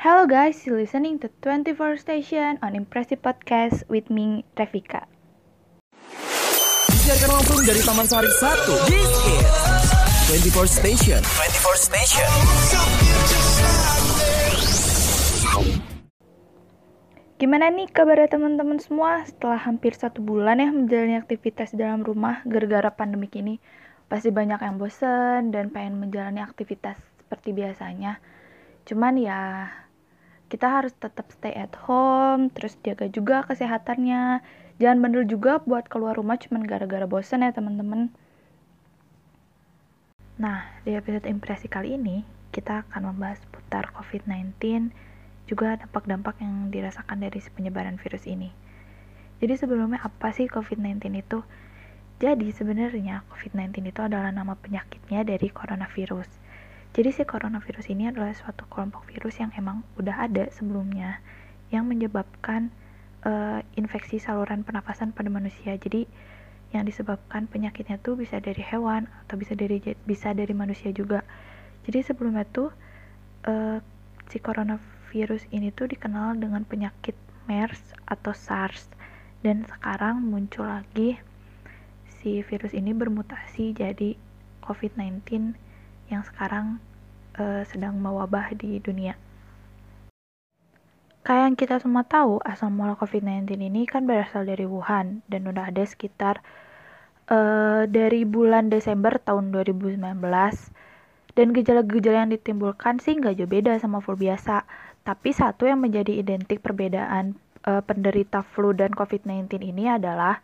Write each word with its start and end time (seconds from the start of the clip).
Hello 0.00 0.24
guys, 0.24 0.64
you 0.64 0.72
listening 0.72 1.20
to 1.20 1.28
24 1.44 2.00
Station 2.00 2.56
on 2.64 2.72
Impressive 2.72 3.20
Podcast 3.20 3.84
with 3.84 4.08
me, 4.08 4.48
Revika. 4.56 5.04
Disiarkan 6.88 7.28
langsung 7.36 7.60
dari 7.68 7.84
Taman 7.84 8.08
Sari 8.08 8.32
1. 8.32 8.88
This 8.88 9.12
is 9.28 10.56
24 10.56 10.72
Station. 10.72 11.20
24 11.20 11.76
Station. 11.92 12.30
Gimana 17.36 17.68
nih 17.68 17.92
kabar 17.92 18.24
teman-teman 18.24 18.80
semua 18.80 19.28
setelah 19.28 19.60
hampir 19.60 19.92
satu 19.92 20.24
bulan 20.24 20.64
ya 20.64 20.72
menjalani 20.72 21.20
aktivitas 21.20 21.76
di 21.76 21.84
dalam 21.84 22.00
rumah 22.00 22.40
gara-gara 22.48 22.88
pandemik 22.88 23.36
ini? 23.36 23.60
Pasti 24.08 24.32
banyak 24.32 24.64
yang 24.64 24.80
bosen 24.80 25.52
dan 25.52 25.68
pengen 25.68 26.00
menjalani 26.00 26.40
aktivitas 26.40 26.96
seperti 27.20 27.52
biasanya. 27.52 28.16
Cuman 28.88 29.20
ya 29.20 29.68
kita 30.50 30.66
harus 30.66 30.90
tetap 30.98 31.30
stay 31.30 31.54
at 31.54 31.70
home, 31.86 32.50
terus 32.50 32.74
jaga 32.82 33.06
juga 33.06 33.46
kesehatannya. 33.46 34.42
Jangan 34.82 34.98
bandel 34.98 35.24
juga 35.30 35.62
buat 35.62 35.86
keluar 35.86 36.18
rumah 36.18 36.34
cuman 36.42 36.66
gara-gara 36.66 37.06
bosan 37.06 37.46
ya 37.46 37.54
teman-teman. 37.54 38.10
Nah, 40.42 40.66
di 40.82 40.98
episode 40.98 41.30
impresi 41.30 41.70
kali 41.70 41.94
ini, 41.94 42.26
kita 42.50 42.82
akan 42.88 43.14
membahas 43.14 43.38
putar 43.54 43.94
COVID-19, 43.94 44.90
juga 45.46 45.78
dampak-dampak 45.78 46.42
yang 46.42 46.74
dirasakan 46.74 47.22
dari 47.22 47.38
penyebaran 47.54 48.00
virus 48.02 48.26
ini. 48.26 48.50
Jadi 49.38 49.54
sebelumnya 49.54 50.02
apa 50.02 50.34
sih 50.34 50.50
COVID-19 50.50 51.14
itu? 51.14 51.46
Jadi 52.18 52.52
sebenarnya 52.52 53.22
COVID-19 53.30 53.84
itu 53.86 54.00
adalah 54.00 54.34
nama 54.34 54.56
penyakitnya 54.58 55.24
dari 55.28 55.48
coronavirus 55.48 56.39
jadi 56.90 57.14
si 57.14 57.22
coronavirus 57.22 57.86
ini 57.94 58.10
adalah 58.10 58.34
suatu 58.34 58.66
kelompok 58.66 59.06
virus 59.06 59.38
yang 59.38 59.54
emang 59.54 59.86
udah 59.94 60.26
ada 60.26 60.50
sebelumnya 60.50 61.22
yang 61.70 61.86
menyebabkan 61.86 62.74
uh, 63.22 63.62
infeksi 63.78 64.18
saluran 64.18 64.66
pernapasan 64.66 65.14
pada 65.14 65.30
manusia. 65.30 65.78
Jadi 65.78 66.10
yang 66.74 66.82
disebabkan 66.86 67.46
penyakitnya 67.46 67.98
tuh 68.02 68.18
bisa 68.18 68.42
dari 68.42 68.62
hewan 68.62 69.06
atau 69.26 69.38
bisa 69.38 69.54
dari 69.54 69.78
bisa 70.02 70.34
dari 70.34 70.50
manusia 70.50 70.90
juga. 70.90 71.22
Jadi 71.86 72.02
sebelumnya 72.02 72.42
tuh 72.50 72.74
uh, 73.46 73.78
si 74.26 74.42
coronavirus 74.42 75.46
ini 75.54 75.70
tuh 75.70 75.90
dikenal 75.90 76.42
dengan 76.42 76.66
penyakit 76.66 77.14
MERS 77.46 77.94
atau 78.06 78.34
SARS 78.34 78.90
dan 79.46 79.62
sekarang 79.66 80.26
muncul 80.26 80.66
lagi 80.66 81.18
si 82.20 82.44
virus 82.44 82.76
ini 82.76 82.92
bermutasi 82.92 83.72
jadi 83.72 84.14
COVID-19 84.62 85.56
yang 86.12 86.22
sekarang 86.26 86.82
uh, 87.36 87.62
sedang 87.68 88.00
mewabah 88.00 88.54
di 88.56 88.80
dunia. 88.82 89.14
Kayak 91.20 91.42
yang 91.52 91.56
kita 91.60 91.76
semua 91.84 92.02
tahu, 92.08 92.40
asal 92.42 92.72
mula 92.72 92.96
COVID-19 92.96 93.60
ini 93.60 93.84
kan 93.84 94.08
berasal 94.08 94.48
dari 94.48 94.64
Wuhan 94.64 95.20
dan 95.28 95.44
udah 95.44 95.68
ada 95.68 95.84
sekitar 95.84 96.40
uh, 97.28 97.84
dari 97.84 98.24
bulan 98.24 98.72
Desember 98.72 99.20
tahun 99.20 99.52
2019 99.52 100.00
dan 101.36 101.46
gejala-gejala 101.54 102.26
yang 102.26 102.32
ditimbulkan 102.32 102.98
sih 102.98 103.20
nggak 103.20 103.36
jauh 103.36 103.50
beda 103.50 103.76
sama 103.78 104.00
flu 104.00 104.16
biasa. 104.16 104.64
Tapi 105.04 105.30
satu 105.32 105.68
yang 105.68 105.84
menjadi 105.84 106.18
identik 106.18 106.64
perbedaan 106.64 107.36
uh, 107.68 107.84
penderita 107.84 108.40
flu 108.40 108.72
dan 108.72 108.92
COVID-19 108.96 109.60
ini 109.60 109.92
adalah 109.92 110.40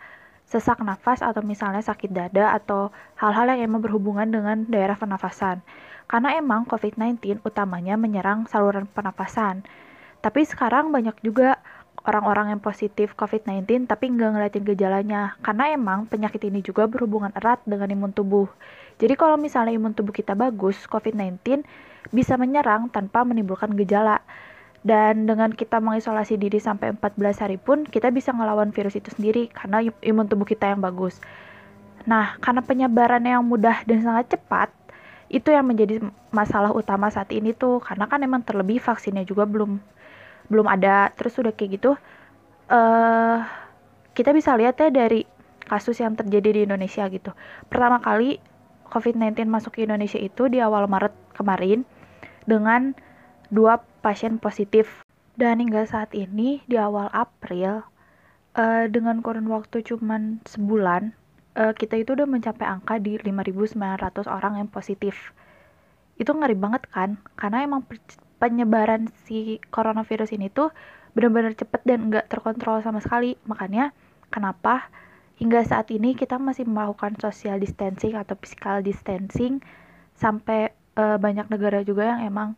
sesak 0.47 0.78
nafas 0.86 1.27
atau 1.27 1.42
misalnya 1.42 1.83
sakit 1.83 2.11
dada 2.14 2.55
atau 2.55 2.94
hal-hal 3.19 3.50
yang 3.58 3.66
emang 3.66 3.83
berhubungan 3.83 4.30
dengan 4.30 4.62
daerah 4.70 4.94
pernafasan. 4.94 5.58
Karena 6.06 6.39
emang 6.39 6.70
COVID-19 6.70 7.42
utamanya 7.42 7.98
menyerang 7.98 8.47
saluran 8.47 8.86
pernapasan. 8.86 9.67
Tapi 10.22 10.47
sekarang 10.47 10.94
banyak 10.94 11.19
juga 11.27 11.58
orang-orang 12.06 12.55
yang 12.55 12.62
positif 12.62 13.19
COVID-19 13.19 13.91
tapi 13.91 14.14
nggak 14.14 14.30
ngeliatin 14.39 14.62
gejalanya. 14.62 15.34
Karena 15.42 15.74
emang 15.74 16.06
penyakit 16.06 16.39
ini 16.46 16.62
juga 16.62 16.86
berhubungan 16.86 17.35
erat 17.35 17.58
dengan 17.67 17.90
imun 17.90 18.14
tubuh. 18.14 18.46
Jadi 19.02 19.18
kalau 19.18 19.35
misalnya 19.35 19.74
imun 19.74 19.98
tubuh 19.98 20.14
kita 20.14 20.39
bagus, 20.39 20.79
COVID-19 20.86 21.67
bisa 22.14 22.39
menyerang 22.39 22.86
tanpa 22.95 23.27
menimbulkan 23.27 23.74
gejala. 23.74 24.23
Dan 24.85 25.29
dengan 25.29 25.53
kita 25.53 25.81
mengisolasi 25.81 26.37
diri 26.41 26.61
sampai 26.61 26.95
14 26.95 27.42
hari 27.42 27.57
pun, 27.61 27.85
kita 27.87 28.13
bisa 28.13 28.31
ngelawan 28.33 28.70
virus 28.70 28.97
itu 28.97 29.13
sendiri 29.13 29.48
karena 29.51 29.83
imun 30.05 30.27
tubuh 30.27 30.47
kita 30.47 30.73
yang 30.73 30.81
bagus. 30.85 31.19
Nah, 32.07 32.39
karena 32.39 32.63
penyebarannya 32.63 33.35
yang 33.39 33.47
mudah 33.47 33.83
dan 33.89 34.05
sangat 34.05 34.39
cepat, 34.39 34.70
itu 35.27 35.51
yang 35.51 35.67
menjadi 35.67 36.05
masalah 36.31 36.70
utama 36.70 37.11
saat 37.11 37.35
ini 37.35 37.51
tuh. 37.51 37.83
Karena 37.83 38.07
kan 38.07 38.23
emang 38.23 38.47
terlebih 38.47 38.79
vaksinnya 38.79 39.27
juga 39.27 39.42
belum 39.42 39.83
belum 40.47 40.67
ada. 40.70 41.11
Terus 41.19 41.35
udah 41.42 41.51
kayak 41.51 41.70
gitu 41.83 41.98
uh, 42.70 43.39
kita 44.15 44.31
bisa 44.33 44.55
lihat 44.57 44.79
ya 44.81 44.89
dari 44.91 45.27
kasus 45.67 45.98
yang 45.98 46.15
terjadi 46.15 46.48
di 46.55 46.61
Indonesia 46.67 47.07
gitu. 47.11 47.35
Pertama 47.67 47.98
kali 47.98 48.39
COVID-19 48.86 49.51
masuk 49.51 49.75
ke 49.77 49.85
Indonesia 49.85 50.19
itu 50.19 50.47
di 50.47 50.63
awal 50.63 50.86
Maret 50.86 51.13
kemarin 51.35 51.83
dengan 52.47 52.95
pasien 54.06 54.39
positif. 54.39 55.02
Dan 55.34 55.58
hingga 55.58 55.83
saat 55.83 56.14
ini 56.14 56.62
di 56.70 56.78
awal 56.78 57.11
April 57.11 57.83
uh, 58.55 58.86
dengan 58.86 59.18
kurun 59.18 59.50
waktu 59.50 59.83
cuman 59.83 60.39
sebulan 60.46 61.11
uh, 61.58 61.74
kita 61.74 61.98
itu 61.98 62.14
udah 62.14 62.30
mencapai 62.30 62.64
angka 62.64 63.02
di 63.02 63.18
5.900 63.18 64.30
orang 64.30 64.62
yang 64.62 64.68
positif. 64.70 65.34
Itu 66.17 66.33
ngeri 66.33 66.55
banget 66.55 66.86
kan? 66.89 67.18
Karena 67.34 67.67
emang 67.67 67.84
penyebaran 68.39 69.11
si 69.27 69.58
coronavirus 69.68 70.33
ini 70.38 70.48
tuh 70.48 70.70
benar-benar 71.12 71.56
cepet 71.56 71.83
dan 71.84 72.12
nggak 72.12 72.30
terkontrol 72.30 72.80
sama 72.80 73.02
sekali. 73.02 73.36
Makanya 73.44 73.92
kenapa 74.33 74.88
hingga 75.36 75.64
saat 75.64 75.92
ini 75.92 76.17
kita 76.17 76.40
masih 76.40 76.64
melakukan 76.64 77.17
social 77.20 77.61
distancing 77.61 78.17
atau 78.17 78.36
physical 78.40 78.80
distancing 78.80 79.61
sampai 80.17 80.73
uh, 80.96 81.20
banyak 81.20 81.44
negara 81.52 81.84
juga 81.84 82.17
yang 82.17 82.24
emang 82.24 82.56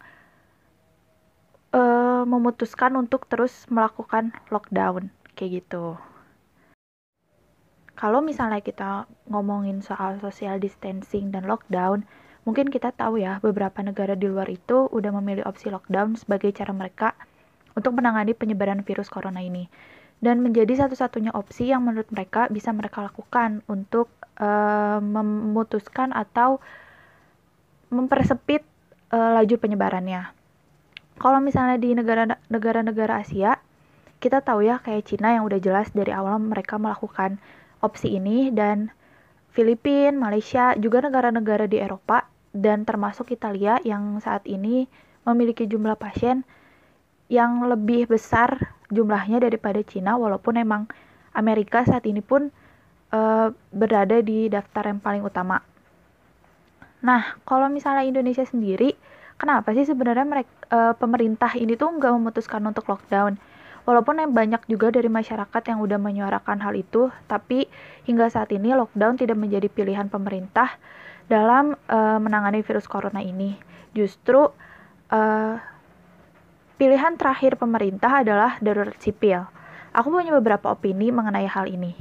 uh, 1.73 2.23
memutuskan 2.25 2.97
untuk 2.97 3.29
terus 3.29 3.67
melakukan 3.69 4.33
lockdown 4.49 5.13
kayak 5.37 5.65
gitu. 5.65 5.97
Kalau 7.99 8.23
misalnya 8.23 8.63
kita 8.63 9.11
ngomongin 9.27 9.83
soal 9.83 10.23
social 10.23 10.63
distancing 10.63 11.35
dan 11.35 11.51
lockdown, 11.51 12.07
mungkin 12.47 12.71
kita 12.71 12.95
tahu 12.95 13.19
ya 13.19 13.43
beberapa 13.43 13.83
negara 13.83 14.15
di 14.15 14.31
luar 14.31 14.47
itu 14.47 14.87
udah 14.95 15.11
memilih 15.19 15.43
opsi 15.51 15.67
lockdown 15.69 16.15
sebagai 16.15 16.55
cara 16.55 16.71
mereka 16.71 17.19
untuk 17.75 17.99
menangani 17.99 18.39
penyebaran 18.39 18.87
virus 18.87 19.11
corona 19.11 19.43
ini 19.43 19.67
dan 20.19 20.43
menjadi 20.43 20.87
satu-satunya 20.87 21.31
opsi 21.35 21.71
yang 21.71 21.87
menurut 21.87 22.11
mereka 22.11 22.51
bisa 22.51 22.75
mereka 22.75 23.07
lakukan 23.07 23.63
untuk 23.71 24.11
uh, 24.43 24.99
memutuskan 24.99 26.11
atau 26.11 26.59
mempersepit 27.91 28.67
uh, 29.15 29.39
laju 29.39 29.55
penyebarannya 29.59 30.38
kalau 31.19 31.43
misalnya 31.43 31.77
di 31.77 31.95
negara-negara 32.49 33.21
Asia, 33.21 33.59
kita 34.19 34.43
tahu 34.43 34.67
ya 34.67 34.83
kayak 34.83 35.07
Cina 35.07 35.35
yang 35.35 35.47
udah 35.47 35.59
jelas 35.63 35.91
dari 35.95 36.11
awal 36.11 36.43
mereka 36.43 36.79
melakukan 36.79 37.39
opsi 37.79 38.19
ini 38.19 38.51
dan 38.51 38.91
Filipina, 39.55 40.15
Malaysia, 40.15 40.75
juga 40.79 41.03
negara-negara 41.03 41.67
di 41.67 41.79
Eropa 41.83 42.27
dan 42.55 42.83
termasuk 42.83 43.35
Italia 43.35 43.79
yang 43.83 44.19
saat 44.23 44.47
ini 44.47 44.87
memiliki 45.27 45.67
jumlah 45.67 45.99
pasien 45.99 46.43
yang 47.29 47.67
lebih 47.67 48.09
besar 48.09 48.75
jumlahnya 48.89 49.43
daripada 49.45 49.85
Cina 49.85 50.17
walaupun 50.17 50.57
emang 50.57 50.89
Amerika 51.37 51.85
saat 51.85 52.09
ini 52.09 52.25
pun 52.25 52.49
uh, 53.13 53.53
berada 53.71 54.19
di 54.25 54.49
daftar 54.49 54.91
yang 54.91 55.01
paling 55.03 55.23
utama. 55.23 55.61
Nah, 57.05 57.39
kalau 57.47 57.71
misalnya 57.71 58.03
Indonesia 58.03 58.43
sendiri, 58.43 58.97
kenapa 59.39 59.73
sih 59.73 59.87
sebenarnya 59.87 60.27
mereka 60.27 60.51
uh, 60.69 60.95
pemerintah 60.99 61.55
ini 61.55 61.79
tuh 61.79 61.89
nggak 61.95 62.13
memutuskan 62.19 62.61
untuk 62.67 62.85
lockdown? 62.91 63.39
Walaupun 63.89 64.21
yang 64.21 64.37
banyak 64.37 64.69
juga 64.69 64.93
dari 64.93 65.09
masyarakat 65.09 65.63
yang 65.65 65.81
udah 65.81 65.97
menyuarakan 65.97 66.61
hal 66.61 66.77
itu 66.77 67.09
tapi 67.25 67.65
hingga 68.05 68.29
saat 68.29 68.53
ini 68.53 68.77
lockdown 68.77 69.17
tidak 69.17 69.41
menjadi 69.41 69.73
pilihan 69.73 70.13
pemerintah 70.13 70.77
dalam 71.31 71.73
uh, 71.89 72.21
menangani 72.21 72.61
virus 72.61 72.85
corona 72.85 73.25
ini. 73.25 73.57
Justru 73.97 74.53
uh, 75.09 75.55
pilihan 76.77 77.17
terakhir 77.17 77.57
pemerintah 77.57 78.21
adalah 78.21 78.61
darurat 78.61 78.99
sipil. 79.01 79.49
Aku 79.97 80.13
punya 80.13 80.37
beberapa 80.37 80.77
opini 80.77 81.09
mengenai 81.09 81.49
hal 81.49 81.65
ini. 81.65 81.97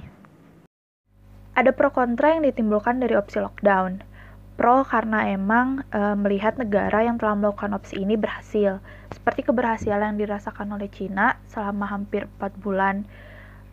Ada 1.55 1.71
pro 1.71 1.89
kontra 1.89 2.35
yang 2.35 2.43
ditimbulkan 2.43 2.99
dari 2.99 3.15
opsi 3.15 3.39
lockdown 3.39 4.16
pro 4.57 4.81
karena 4.81 5.29
emang 5.29 5.85
e, 5.93 6.01
melihat 6.17 6.57
negara 6.57 7.05
yang 7.05 7.21
telah 7.21 7.37
melakukan 7.37 7.77
opsi 7.77 8.01
ini 8.01 8.17
berhasil. 8.17 8.81
Seperti 9.13 9.45
keberhasilan 9.45 10.17
yang 10.17 10.19
dirasakan 10.19 10.73
oleh 10.73 10.89
Cina 10.89 11.37
selama 11.45 11.85
hampir 11.85 12.25
4 12.41 12.57
bulan 12.57 13.05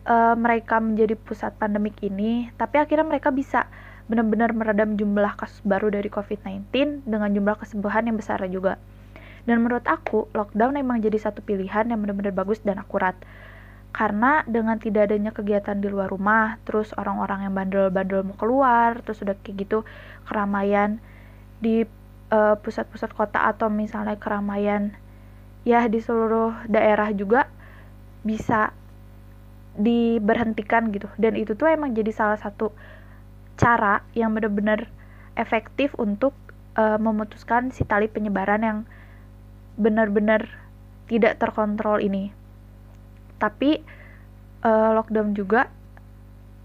e, 0.05 0.15
mereka 0.37 0.77
menjadi 0.77 1.17
pusat 1.17 1.57
pandemik 1.57 1.97
ini, 2.05 2.53
tapi 2.55 2.77
akhirnya 2.77 3.03
mereka 3.03 3.33
bisa 3.33 3.65
benar-benar 4.05 4.53
meredam 4.53 4.93
jumlah 4.93 5.33
kasus 5.33 5.65
baru 5.65 5.89
dari 5.89 6.13
COVID-19 6.13 6.69
dengan 7.09 7.29
jumlah 7.33 7.57
kesembuhan 7.57 8.05
yang 8.05 8.21
besar 8.21 8.45
juga. 8.45 8.77
Dan 9.49 9.61
menurut 9.61 9.85
aku, 9.85 10.29
lockdown 10.33 10.77
emang 10.77 11.01
jadi 11.01 11.17
satu 11.17 11.41
pilihan 11.41 11.89
yang 11.89 12.01
benar-benar 12.01 12.33
bagus 12.33 12.61
dan 12.61 12.81
akurat. 12.81 13.13
Karena 13.95 14.43
dengan 14.43 14.75
tidak 14.75 15.07
adanya 15.07 15.31
kegiatan 15.31 15.79
di 15.79 15.87
luar 15.87 16.11
rumah, 16.11 16.59
terus 16.67 16.91
orang-orang 16.99 17.47
yang 17.47 17.55
bandel-bandel 17.55 18.27
mau 18.27 18.35
keluar, 18.35 18.99
terus 19.07 19.23
udah 19.23 19.39
kayak 19.39 19.63
gitu 19.63 19.87
keramaian 20.27 20.99
di 21.63 21.87
uh, 22.27 22.59
pusat-pusat 22.59 23.15
kota 23.15 23.47
atau 23.47 23.71
misalnya 23.71 24.19
keramaian 24.19 24.91
ya 25.63 25.87
di 25.87 26.03
seluruh 26.03 26.67
daerah 26.67 27.07
juga 27.15 27.47
bisa 28.27 28.75
diberhentikan 29.79 30.91
gitu. 30.91 31.07
Dan 31.15 31.39
itu 31.39 31.55
tuh 31.55 31.71
emang 31.71 31.95
jadi 31.95 32.11
salah 32.11 32.35
satu 32.35 32.75
cara 33.55 34.03
yang 34.11 34.35
benar-benar 34.35 34.91
efektif 35.39 35.95
untuk 35.95 36.35
uh, 36.75 36.99
memutuskan 36.99 37.71
si 37.71 37.87
tali 37.87 38.11
penyebaran 38.11 38.59
yang 38.59 38.79
benar-benar 39.79 40.51
tidak 41.07 41.39
terkontrol 41.39 42.03
ini 42.03 42.35
tapi 43.41 43.83
uh, 44.63 44.91
lockdown 44.95 45.35
juga 45.35 45.69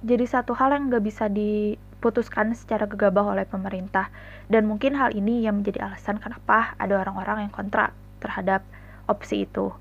jadi 0.00 0.25
satu 0.25 0.56
hal 0.56 0.72
yang 0.72 0.88
nggak 0.88 1.05
bisa 1.05 1.28
diputuskan 1.28 2.56
secara 2.56 2.88
gegabah 2.88 3.37
oleh 3.37 3.44
pemerintah 3.44 4.08
dan 4.49 4.64
mungkin 4.64 4.96
hal 4.96 5.12
ini 5.12 5.44
yang 5.44 5.61
menjadi 5.61 5.84
alasan 5.87 6.17
kenapa 6.17 6.72
ada 6.81 6.96
orang-orang 7.05 7.46
yang 7.49 7.52
kontra 7.52 7.93
terhadap 8.25 8.64
opsi 9.11 9.44
itu. 9.44 9.75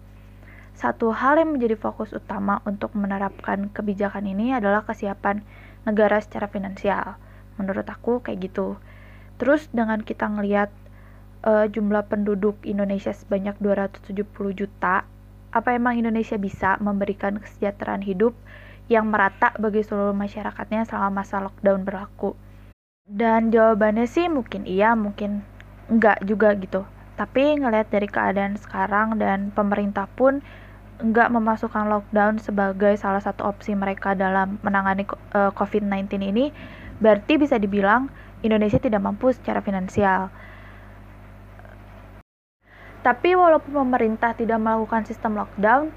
Satu 0.79 1.11
hal 1.11 1.35
yang 1.35 1.59
menjadi 1.59 1.75
fokus 1.75 2.15
utama 2.15 2.63
untuk 2.63 2.95
menerapkan 2.95 3.67
kebijakan 3.67 4.23
ini 4.23 4.55
adalah 4.55 4.87
kesiapan 4.87 5.43
negara 5.83 6.23
secara 6.23 6.47
finansial. 6.47 7.19
Menurut 7.59 7.83
aku 7.91 8.23
kayak 8.23 8.47
gitu. 8.47 8.79
Terus 9.35 9.67
dengan 9.75 9.99
kita 9.99 10.31
ngelihat 10.31 10.71
uh, 11.43 11.67
jumlah 11.67 12.07
penduduk 12.07 12.59
Indonesia 12.63 13.11
sebanyak 13.11 13.59
270 13.59 14.23
juta, 14.55 15.03
apa 15.49 15.73
emang 15.73 15.97
Indonesia 15.97 16.37
bisa 16.37 16.77
memberikan 16.77 17.41
kesejahteraan 17.41 18.05
hidup 18.05 18.37
yang 18.89 19.09
merata 19.09 19.53
bagi 19.57 19.85
seluruh 19.85 20.13
masyarakatnya 20.13 20.85
selama 20.85 21.21
masa 21.21 21.41
lockdown 21.41 21.85
berlaku? 21.85 22.33
Dan 23.09 23.49
jawabannya 23.49 24.05
sih 24.05 24.29
mungkin 24.29 24.69
iya, 24.69 24.93
mungkin 24.93 25.41
enggak 25.89 26.21
juga 26.25 26.53
gitu. 26.57 26.85
Tapi 27.17 27.57
ngelihat 27.57 27.89
dari 27.89 28.05
keadaan 28.05 28.55
sekarang 28.61 29.17
dan 29.17 29.49
pemerintah 29.49 30.05
pun 30.13 30.45
nggak 30.99 31.31
memasukkan 31.31 31.89
lockdown 31.89 32.37
sebagai 32.43 32.93
salah 32.99 33.23
satu 33.23 33.47
opsi 33.47 33.73
mereka 33.73 34.13
dalam 34.13 34.61
menangani 34.61 35.07
eh, 35.09 35.51
COVID-19 35.55 36.21
ini, 36.21 36.53
berarti 37.01 37.39
bisa 37.39 37.55
dibilang 37.57 38.11
Indonesia 38.45 38.77
tidak 38.77 39.01
mampu 39.01 39.31
secara 39.33 39.63
finansial. 39.63 40.29
Tapi 42.99 43.35
walaupun 43.35 43.71
pemerintah 43.71 44.35
tidak 44.35 44.59
melakukan 44.59 45.07
sistem 45.07 45.39
lockdown, 45.39 45.91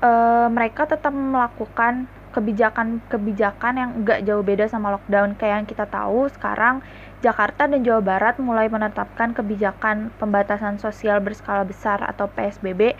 uh, 0.00 0.48
mereka 0.48 0.88
tetap 0.88 1.12
melakukan 1.12 2.08
kebijakan-kebijakan 2.32 3.72
yang 3.74 3.90
nggak 4.04 4.20
jauh 4.24 4.44
beda 4.44 4.68
sama 4.68 4.96
lockdown. 4.96 5.36
Kayak 5.36 5.64
yang 5.64 5.68
kita 5.68 5.84
tahu 5.88 6.28
sekarang 6.32 6.80
Jakarta 7.18 7.66
dan 7.66 7.82
Jawa 7.82 8.00
Barat 8.00 8.38
mulai 8.38 8.70
menetapkan 8.70 9.34
kebijakan 9.34 10.14
pembatasan 10.22 10.78
sosial 10.78 11.18
berskala 11.18 11.66
besar 11.66 11.98
atau 12.06 12.30
PSBB 12.30 12.94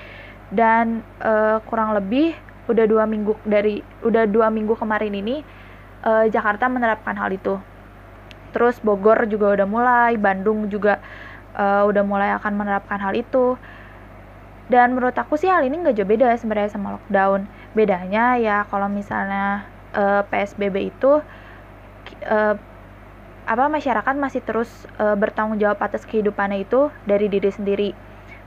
dan 0.50 1.06
uh, 1.22 1.60
kurang 1.68 1.94
lebih 1.94 2.34
udah 2.68 2.84
dua 2.84 3.04
minggu 3.08 3.36
dari 3.48 3.80
udah 4.04 4.28
dua 4.28 4.52
minggu 4.52 4.76
kemarin 4.76 5.14
ini 5.16 5.40
uh, 6.04 6.28
Jakarta 6.28 6.68
menerapkan 6.68 7.16
hal 7.16 7.32
itu 7.32 7.56
terus 8.52 8.80
Bogor 8.80 9.28
juga 9.28 9.56
udah 9.56 9.68
mulai 9.68 10.12
Bandung 10.16 10.68
juga 10.72 11.00
uh, 11.56 11.86
udah 11.88 12.02
mulai 12.04 12.34
akan 12.36 12.52
menerapkan 12.58 12.98
hal 13.00 13.16
itu. 13.16 13.56
Dan 14.68 14.92
menurut 14.92 15.16
aku 15.16 15.40
sih 15.40 15.48
hal 15.48 15.64
ini 15.64 15.80
nggak 15.80 15.96
jauh 15.96 16.08
beda 16.08 16.36
sebenarnya 16.36 16.76
sama 16.76 17.00
lockdown. 17.00 17.48
Bedanya 17.72 18.36
ya 18.36 18.68
kalau 18.68 18.90
misalnya 18.92 19.64
uh, 19.96 20.20
PSBB 20.28 20.92
itu 20.92 21.24
uh, 22.28 22.54
apa 23.48 23.64
masyarakat 23.72 24.12
masih 24.20 24.44
terus 24.44 24.68
uh, 25.00 25.16
bertanggung 25.16 25.56
jawab 25.56 25.80
atas 25.80 26.04
kehidupannya 26.04 26.68
itu 26.68 26.92
dari 27.08 27.32
diri 27.32 27.48
sendiri 27.48 27.90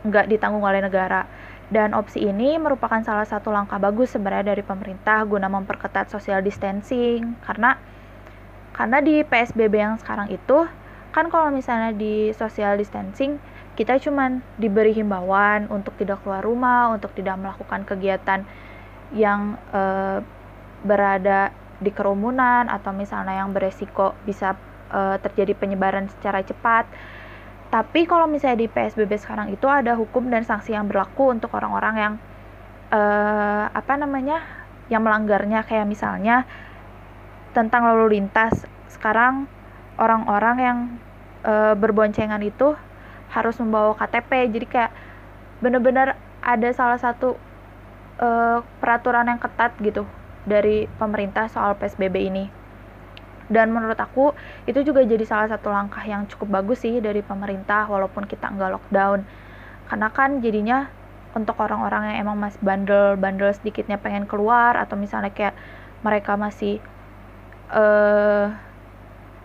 nggak 0.05 0.29
ditanggung 0.29 0.61
oleh 0.61 0.81
negara. 0.81 1.25
Dan 1.71 1.95
opsi 1.95 2.27
ini 2.27 2.59
merupakan 2.59 2.99
salah 2.99 3.23
satu 3.23 3.47
langkah 3.47 3.79
bagus 3.79 4.11
sebenarnya 4.11 4.51
dari 4.51 4.61
pemerintah 4.61 5.23
guna 5.23 5.47
memperketat 5.47 6.11
social 6.11 6.43
distancing. 6.43 7.39
Karena 7.47 7.79
karena 8.75 8.99
di 8.99 9.23
PSBB 9.23 9.73
yang 9.79 9.95
sekarang 9.95 10.27
itu 10.29 10.67
kan 11.11 11.27
kalau 11.27 11.51
misalnya 11.51 11.91
di 11.91 12.31
social 12.35 12.79
distancing 12.79 13.39
kita 13.75 13.99
cuman 13.99 14.43
diberi 14.59 14.91
himbauan 14.91 15.71
untuk 15.71 15.95
tidak 15.95 16.23
keluar 16.23 16.43
rumah, 16.43 16.91
untuk 16.91 17.15
tidak 17.15 17.39
melakukan 17.39 17.87
kegiatan 17.87 18.43
yang 19.15 19.55
e, 19.71 19.81
berada 20.83 21.55
di 21.79 21.91
kerumunan 21.91 22.67
atau 22.67 22.91
misalnya 22.91 23.43
yang 23.43 23.55
beresiko 23.55 24.15
bisa 24.27 24.59
e, 24.91 25.19
terjadi 25.23 25.55
penyebaran 25.55 26.11
secara 26.11 26.43
cepat 26.43 26.87
tapi 27.71 28.03
kalau 28.03 28.27
misalnya 28.27 28.59
di 28.59 28.67
PSBB 28.67 29.15
sekarang 29.15 29.47
itu 29.55 29.63
ada 29.71 29.95
hukum 29.95 30.27
dan 30.27 30.43
sanksi 30.43 30.75
yang 30.75 30.91
berlaku 30.91 31.31
untuk 31.31 31.55
orang-orang 31.55 31.95
yang 31.95 32.13
uh, 32.91 33.71
apa 33.71 33.95
namanya 33.95 34.43
yang 34.91 35.07
melanggarnya 35.07 35.63
kayak 35.63 35.87
misalnya 35.87 36.43
tentang 37.55 37.87
lalu 37.87 38.19
lintas. 38.19 38.67
Sekarang 38.91 39.47
orang-orang 39.99 40.57
yang 40.59 40.77
uh, 41.43 41.73
berboncengan 41.75 42.43
itu 42.43 42.75
harus 43.31 43.55
membawa 43.59 43.95
KTP. 43.95 44.51
Jadi 44.51 44.65
kayak 44.67 44.91
bener-bener 45.63 46.15
ada 46.41 46.69
salah 46.73 46.97
satu 46.97 47.37
uh, 48.19 48.59
peraturan 48.79 49.27
yang 49.27 49.39
ketat 49.39 49.75
gitu 49.79 50.03
dari 50.47 50.89
pemerintah 50.97 51.45
soal 51.49 51.77
PSBB 51.77 52.15
ini 52.27 52.61
dan 53.51 53.67
menurut 53.75 53.99
aku 53.99 54.31
itu 54.63 54.79
juga 54.81 55.03
jadi 55.03 55.27
salah 55.27 55.51
satu 55.51 55.67
langkah 55.67 56.01
yang 56.07 56.23
cukup 56.31 56.63
bagus 56.63 56.87
sih 56.87 57.03
dari 57.03 57.19
pemerintah 57.19 57.83
walaupun 57.91 58.23
kita 58.23 58.47
nggak 58.47 58.79
lockdown 58.79 59.27
karena 59.91 60.07
kan 60.15 60.39
jadinya 60.39 60.87
untuk 61.35 61.59
orang-orang 61.59 62.15
yang 62.15 62.27
emang 62.27 62.47
masih 62.47 62.59
bandel-bandel 62.63 63.51
sedikitnya 63.51 63.99
pengen 63.99 64.23
keluar 64.23 64.79
atau 64.79 64.95
misalnya 64.95 65.35
kayak 65.35 65.55
mereka 65.99 66.39
masih 66.39 66.79
uh, 67.75 68.55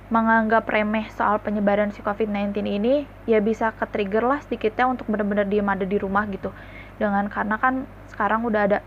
menganggap 0.06 0.70
remeh 0.70 1.10
soal 1.10 1.42
penyebaran 1.42 1.90
si 1.90 1.98
COVID-19 1.98 2.62
ini 2.62 3.10
ya 3.26 3.42
bisa 3.42 3.74
ke 3.74 3.84
trigger 3.90 4.22
lah 4.22 4.38
sedikitnya 4.38 4.86
untuk 4.86 5.10
benar-benar 5.10 5.50
diem 5.50 5.66
ada 5.66 5.82
di 5.82 5.98
rumah 5.98 6.22
gitu 6.30 6.54
dengan 6.96 7.26
karena 7.26 7.58
kan 7.58 7.84
sekarang 8.08 8.46
udah 8.46 8.62
ada 8.70 8.78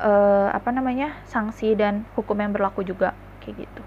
uh, 0.00 0.48
apa 0.52 0.72
namanya 0.72 1.12
sanksi 1.28 1.76
dan 1.76 2.08
hukum 2.16 2.40
yang 2.40 2.56
berlaku 2.56 2.82
juga 2.82 3.12
kayak 3.44 3.68
gitu. 3.68 3.82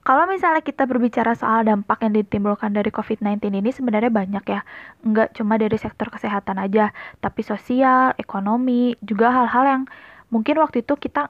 Kalau 0.00 0.24
misalnya 0.24 0.64
kita 0.64 0.88
berbicara 0.88 1.36
soal 1.36 1.60
dampak 1.68 2.00
yang 2.08 2.16
ditimbulkan 2.16 2.72
dari 2.72 2.88
COVID-19 2.88 3.52
ini 3.52 3.68
sebenarnya 3.68 4.08
banyak 4.08 4.44
ya. 4.48 4.64
Nggak 5.04 5.36
cuma 5.36 5.60
dari 5.60 5.76
sektor 5.76 6.08
kesehatan 6.08 6.56
aja, 6.56 6.88
tapi 7.20 7.44
sosial, 7.44 8.16
ekonomi, 8.16 8.96
juga 9.04 9.28
hal-hal 9.28 9.64
yang 9.68 9.82
mungkin 10.32 10.56
waktu 10.56 10.80
itu 10.80 10.96
kita 10.96 11.28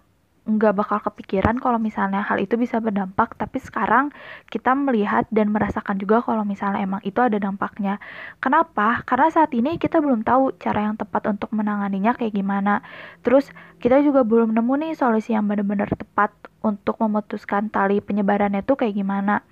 nggak 0.48 0.72
bakal 0.72 0.98
kepikiran 1.04 1.60
kalau 1.60 1.76
misalnya 1.76 2.24
hal 2.24 2.40
itu 2.40 2.56
bisa 2.56 2.80
berdampak 2.80 3.36
tapi 3.36 3.60
sekarang 3.60 4.08
kita 4.48 4.72
melihat 4.72 5.28
dan 5.28 5.52
merasakan 5.52 6.00
juga 6.00 6.24
kalau 6.24 6.42
misalnya 6.48 6.80
emang 6.80 7.04
itu 7.04 7.20
ada 7.20 7.36
dampaknya. 7.36 8.00
Kenapa? 8.40 9.04
Karena 9.04 9.28
saat 9.28 9.52
ini 9.52 9.76
kita 9.76 10.00
belum 10.00 10.24
tahu 10.24 10.56
cara 10.56 10.88
yang 10.88 10.96
tepat 10.96 11.28
untuk 11.28 11.52
menanganinya 11.52 12.16
kayak 12.16 12.32
gimana. 12.32 12.80
Terus 13.20 13.52
kita 13.78 14.00
juga 14.00 14.24
belum 14.24 14.56
nemu 14.56 14.74
nih 14.80 14.92
solusi 14.96 15.36
yang 15.36 15.44
benar-benar 15.44 15.92
tepat 15.92 16.32
untuk 16.64 16.96
memutuskan 16.98 17.68
tali 17.68 18.00
penyebarannya 18.00 18.64
itu 18.64 18.74
kayak 18.74 18.96
gimana. 18.96 19.44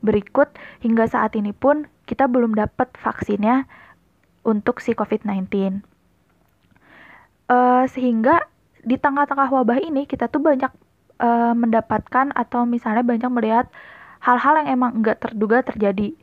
Berikut 0.00 0.54
hingga 0.80 1.10
saat 1.10 1.34
ini 1.34 1.50
pun 1.50 1.90
kita 2.06 2.30
belum 2.30 2.54
dapat 2.54 2.94
vaksinnya 3.02 3.66
untuk 4.46 4.78
si 4.78 4.94
COVID-19 4.94 5.82
uh, 7.50 7.84
sehingga 7.90 8.46
di 8.86 8.94
tengah-tengah 8.94 9.50
wabah 9.50 9.82
ini 9.82 10.06
kita 10.06 10.30
tuh 10.30 10.38
banyak 10.38 10.70
uh, 11.18 11.52
mendapatkan 11.58 12.30
atau 12.30 12.62
misalnya 12.62 13.02
banyak 13.02 13.26
melihat 13.34 13.66
hal-hal 14.22 14.62
yang 14.62 14.78
emang 14.78 15.02
nggak 15.02 15.18
terduga 15.26 15.66
terjadi. 15.66 16.14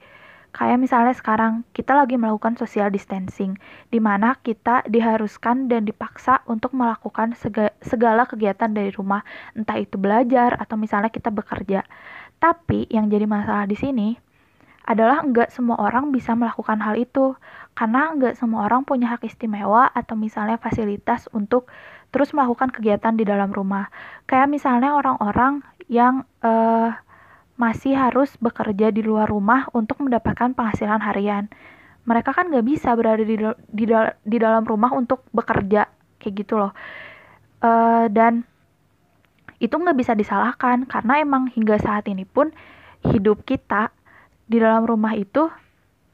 Kayak 0.53 0.85
misalnya 0.85 1.17
sekarang 1.17 1.65
kita 1.73 1.97
lagi 1.97 2.13
melakukan 2.13 2.53
social 2.61 2.93
distancing, 2.93 3.57
di 3.89 3.97
mana 3.97 4.37
kita 4.45 4.85
diharuskan 4.85 5.65
dan 5.65 5.81
dipaksa 5.81 6.45
untuk 6.45 6.77
melakukan 6.77 7.33
segala 7.81 8.29
kegiatan 8.29 8.69
dari 8.69 8.93
rumah, 8.93 9.25
entah 9.57 9.81
itu 9.81 9.97
belajar 9.97 10.53
atau 10.61 10.77
misalnya 10.77 11.09
kita 11.09 11.33
bekerja. 11.33 11.81
Tapi 12.37 12.85
yang 12.93 13.09
jadi 13.09 13.25
masalah 13.25 13.65
di 13.65 13.73
sini 13.73 14.13
adalah 14.83 15.23
nggak 15.23 15.49
semua 15.51 15.79
orang 15.79 16.11
bisa 16.11 16.35
melakukan 16.35 16.79
hal 16.83 16.99
itu, 16.99 17.35
karena 17.75 18.11
nggak 18.15 18.35
semua 18.35 18.67
orang 18.67 18.83
punya 18.83 19.15
hak 19.15 19.23
istimewa 19.23 19.89
atau 19.91 20.19
misalnya 20.19 20.59
fasilitas 20.59 21.31
untuk 21.31 21.71
terus 22.11 22.35
melakukan 22.35 22.69
kegiatan 22.69 23.15
di 23.15 23.23
dalam 23.25 23.49
rumah. 23.49 23.89
Kayak 24.29 24.51
misalnya 24.51 24.93
orang-orang 24.93 25.63
yang 25.87 26.27
uh, 26.45 26.93
masih 27.57 27.93
harus 27.95 28.33
bekerja 28.41 28.89
di 28.89 29.05
luar 29.05 29.29
rumah 29.29 29.69
untuk 29.71 30.01
mendapatkan 30.01 30.57
penghasilan 30.57 31.01
harian. 31.01 31.47
mereka 32.03 32.35
kan 32.35 32.51
nggak 32.51 32.67
bisa 32.67 32.91
berada 32.99 33.23
di, 33.23 33.39
di, 33.71 33.85
di 34.27 34.37
dalam 34.37 34.67
rumah 34.67 34.91
untuk 34.91 35.23
bekerja 35.31 35.87
kayak 36.19 36.35
gitu 36.35 36.59
loh 36.59 36.75
uh, 37.63 38.05
dan 38.11 38.43
itu 39.63 39.71
nggak 39.71 39.95
bisa 39.95 40.11
disalahkan 40.11 40.83
karena 40.83 41.23
emang 41.23 41.47
hingga 41.47 41.79
saat 41.79 42.03
ini 42.11 42.27
pun 42.27 42.51
hidup 43.07 43.47
kita 43.47 43.95
di 44.47 44.57
dalam 44.59 44.83
rumah 44.83 45.15
itu 45.15 45.47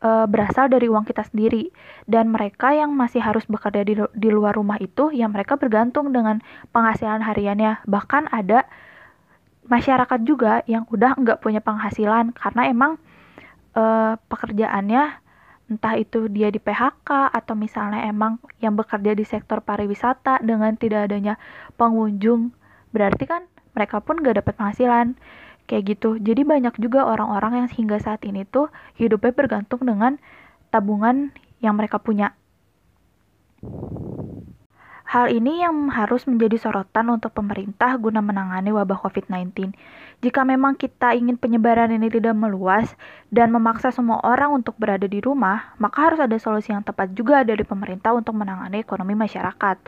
uh, 0.03 0.25
berasal 0.25 0.69
dari 0.71 0.87
uang 0.87 1.05
kita 1.05 1.25
sendiri. 1.27 1.71
Dan 2.09 2.33
mereka 2.33 2.73
yang 2.73 2.93
masih 2.93 3.21
harus 3.21 3.45
bekerja 3.45 3.85
di, 3.85 3.95
di 4.15 4.29
luar 4.29 4.57
rumah 4.57 4.77
itu 4.81 5.13
ya 5.13 5.29
mereka 5.29 5.55
bergantung 5.55 6.09
dengan 6.15 6.41
penghasilan 6.73 7.21
hariannya. 7.21 7.85
Bahkan 7.85 8.33
ada 8.33 8.65
masyarakat 9.69 10.19
juga 10.25 10.65
yang 10.65 10.89
udah 10.89 11.13
nggak 11.13 11.39
punya 11.45 11.61
penghasilan 11.61 12.33
karena 12.33 12.61
emang 12.73 12.97
uh, 13.77 14.17
pekerjaannya 14.27 15.21
entah 15.69 15.95
itu 16.01 16.25
dia 16.33 16.49
di 16.49 16.57
PHK 16.57 17.29
atau 17.29 17.53
misalnya 17.53 18.09
emang 18.09 18.41
yang 18.57 18.73
bekerja 18.73 19.13
di 19.13 19.21
sektor 19.21 19.61
pariwisata 19.61 20.41
dengan 20.41 20.73
tidak 20.73 21.05
adanya 21.05 21.37
pengunjung 21.77 22.49
berarti 22.89 23.29
kan 23.29 23.45
mereka 23.77 24.01
pun 24.01 24.17
gak 24.25 24.41
dapat 24.41 24.57
penghasilan 24.57 25.13
kayak 25.69 25.95
gitu. 25.95 26.17
Jadi 26.17 26.41
banyak 26.41 26.73
juga 26.81 27.05
orang-orang 27.05 27.63
yang 27.63 27.69
hingga 27.69 28.01
saat 28.01 28.25
ini 28.25 28.41
tuh 28.49 28.73
hidupnya 28.97 29.29
bergantung 29.29 29.85
dengan 29.85 30.17
tabungan 30.73 31.29
yang 31.61 31.77
mereka 31.77 32.01
punya. 32.01 32.33
Hal 35.09 35.33
ini 35.33 35.65
yang 35.65 35.89
harus 35.89 36.29
menjadi 36.29 36.61
sorotan 36.61 37.09
untuk 37.09 37.33
pemerintah 37.33 37.97
guna 37.97 38.21
menangani 38.21 38.69
wabah 38.69 39.01
COVID-19. 39.01 39.73
Jika 40.21 40.45
memang 40.45 40.77
kita 40.77 41.17
ingin 41.17 41.33
penyebaran 41.33 41.89
ini 41.89 42.13
tidak 42.13 42.37
meluas 42.37 42.93
dan 43.33 43.49
memaksa 43.49 43.89
semua 43.89 44.21
orang 44.21 44.61
untuk 44.61 44.77
berada 44.77 45.09
di 45.09 45.17
rumah, 45.17 45.73
maka 45.81 46.13
harus 46.13 46.21
ada 46.21 46.37
solusi 46.37 46.69
yang 46.69 46.85
tepat 46.85 47.09
juga 47.17 47.41
dari 47.41 47.65
pemerintah 47.65 48.13
untuk 48.13 48.37
menangani 48.37 48.85
ekonomi 48.85 49.17
masyarakat. 49.17 49.81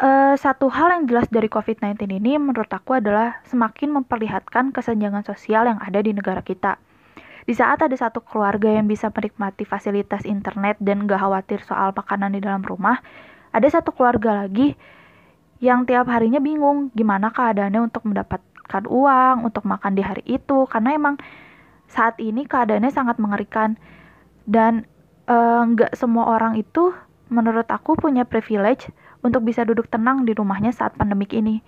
Uh, 0.00 0.32
satu 0.40 0.72
hal 0.72 0.96
yang 0.96 1.04
jelas 1.04 1.28
dari 1.28 1.52
COVID-19 1.52 2.08
ini 2.24 2.40
menurut 2.40 2.72
aku 2.72 2.96
adalah 2.96 3.44
semakin 3.44 4.00
memperlihatkan 4.00 4.72
kesenjangan 4.72 5.28
sosial 5.28 5.68
yang 5.68 5.76
ada 5.76 6.00
di 6.00 6.16
negara 6.16 6.40
kita. 6.40 6.80
Di 7.44 7.52
saat 7.52 7.84
ada 7.84 7.92
satu 7.92 8.24
keluarga 8.24 8.72
yang 8.72 8.88
bisa 8.88 9.12
menikmati 9.12 9.68
fasilitas 9.68 10.24
internet 10.24 10.80
dan 10.80 11.04
gak 11.04 11.20
khawatir 11.20 11.60
soal 11.60 11.92
makanan 11.92 12.32
di 12.32 12.40
dalam 12.40 12.64
rumah, 12.64 12.96
ada 13.52 13.68
satu 13.68 13.92
keluarga 13.92 14.48
lagi 14.48 14.72
yang 15.60 15.84
tiap 15.84 16.08
harinya 16.08 16.40
bingung 16.40 16.88
gimana 16.96 17.28
keadaannya 17.28 17.92
untuk 17.92 18.08
mendapatkan 18.08 18.88
uang, 18.88 19.52
untuk 19.52 19.68
makan 19.68 19.92
di 19.92 20.00
hari 20.00 20.24
itu, 20.24 20.64
karena 20.64 20.96
emang 20.96 21.20
saat 21.92 22.16
ini 22.16 22.48
keadaannya 22.48 22.88
sangat 22.88 23.20
mengerikan 23.20 23.76
dan 24.48 24.88
uh, 25.28 25.60
nggak 25.68 25.92
semua 25.92 26.40
orang 26.40 26.56
itu 26.56 26.96
menurut 27.28 27.68
aku 27.68 28.00
punya 28.00 28.24
privilege 28.24 28.88
untuk 29.20 29.44
bisa 29.44 29.64
duduk 29.64 29.88
tenang 29.88 30.24
di 30.24 30.32
rumahnya 30.32 30.72
saat 30.72 30.96
pandemik 30.96 31.32
ini. 31.36 31.60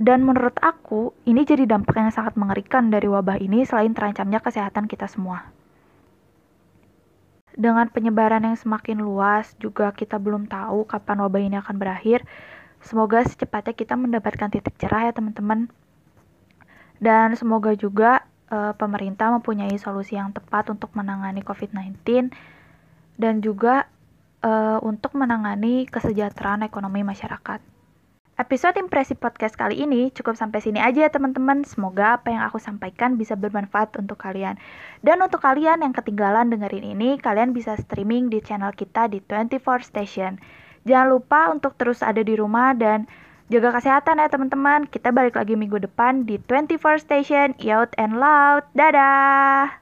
Dan 0.00 0.24
menurut 0.24 0.56
aku, 0.64 1.12
ini 1.28 1.44
jadi 1.44 1.68
dampak 1.68 1.92
yang 1.92 2.08
sangat 2.08 2.32
mengerikan 2.40 2.88
dari 2.88 3.04
wabah 3.04 3.36
ini 3.36 3.68
selain 3.68 3.92
terancamnya 3.92 4.40
kesehatan 4.40 4.88
kita 4.88 5.04
semua. 5.04 5.52
Dengan 7.52 7.84
penyebaran 7.92 8.40
yang 8.48 8.56
semakin 8.56 9.04
luas, 9.04 9.52
juga 9.60 9.92
kita 9.92 10.16
belum 10.16 10.48
tahu 10.48 10.88
kapan 10.88 11.20
wabah 11.20 11.42
ini 11.44 11.56
akan 11.60 11.76
berakhir. 11.76 12.24
Semoga 12.80 13.20
secepatnya 13.28 13.76
kita 13.76 13.92
mendapatkan 14.00 14.48
titik 14.48 14.72
cerah 14.80 15.08
ya 15.08 15.12
teman-teman. 15.12 15.68
Dan 16.96 17.36
semoga 17.36 17.76
juga 17.76 18.24
uh, 18.48 18.72
pemerintah 18.72 19.28
mempunyai 19.36 19.76
solusi 19.76 20.16
yang 20.16 20.32
tepat 20.32 20.72
untuk 20.72 20.96
menangani 20.96 21.44
COVID-19 21.44 22.32
dan 23.20 23.44
juga 23.44 23.84
uh, 24.44 24.78
untuk 24.84 25.16
menangani 25.16 25.88
kesejahteraan 25.88 26.64
ekonomi 26.64 27.04
masyarakat. 27.04 27.60
Episode 28.40 28.80
impresi 28.80 29.12
podcast 29.12 29.52
kali 29.52 29.84
ini 29.84 30.08
cukup 30.16 30.32
sampai 30.32 30.64
sini 30.64 30.80
aja 30.80 31.04
ya 31.04 31.10
teman-teman. 31.12 31.60
Semoga 31.68 32.16
apa 32.16 32.32
yang 32.32 32.40
aku 32.40 32.56
sampaikan 32.56 33.20
bisa 33.20 33.36
bermanfaat 33.36 33.92
untuk 34.00 34.16
kalian. 34.16 34.56
Dan 35.04 35.20
untuk 35.20 35.44
kalian 35.44 35.84
yang 35.84 35.92
ketinggalan 35.92 36.48
dengerin 36.48 36.96
ini, 36.96 37.20
kalian 37.20 37.52
bisa 37.52 37.76
streaming 37.76 38.32
di 38.32 38.40
channel 38.40 38.72
kita 38.72 39.12
di 39.12 39.20
24 39.28 39.84
Station. 39.84 40.40
Jangan 40.88 41.08
lupa 41.12 41.52
untuk 41.52 41.76
terus 41.76 42.00
ada 42.00 42.24
di 42.24 42.32
rumah 42.32 42.72
dan 42.72 43.04
jaga 43.52 43.76
kesehatan 43.76 44.24
ya 44.24 44.32
teman-teman. 44.32 44.88
Kita 44.88 45.12
balik 45.12 45.36
lagi 45.36 45.52
minggu 45.60 45.76
depan 45.76 46.24
di 46.24 46.40
24 46.40 46.96
Station, 46.96 47.52
Youth 47.60 47.92
and 48.00 48.16
Loud. 48.16 48.64
Dadah! 48.72 49.80